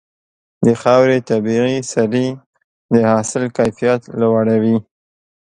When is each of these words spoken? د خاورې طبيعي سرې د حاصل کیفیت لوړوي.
د 0.65 0.67
خاورې 0.81 1.17
طبيعي 1.31 1.79
سرې 1.91 2.27
د 2.93 2.95
حاصل 3.09 3.43
کیفیت 3.57 4.01
لوړوي. 4.19 4.77